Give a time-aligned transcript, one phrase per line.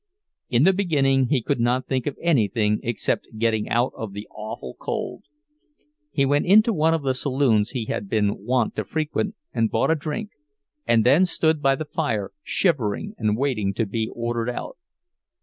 [0.49, 4.73] In the beginning he could not think of anything except getting out of the awful
[4.79, 5.25] cold.
[6.11, 9.91] He went into one of the saloons he had been wont to frequent and bought
[9.91, 10.31] a drink,
[10.87, 14.75] and then stood by the fire shivering and waiting to be ordered out.